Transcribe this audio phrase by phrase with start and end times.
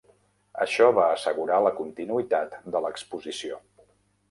[0.63, 3.63] Això va assegurar la continuïtat de l'exposició.